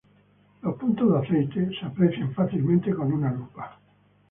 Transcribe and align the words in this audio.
Puntos 0.79 1.07
de 1.11 1.17
aceite 1.23 1.61
se 1.75 1.85
aprecian 1.85 2.33
fácilmente 2.33 2.91
con 2.95 3.13
una 3.13 3.31
lupa. 3.31 3.77